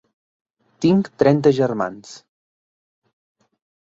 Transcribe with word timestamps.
Tinc 0.85 1.09
trenta 1.23 1.51
germans. 1.57 2.13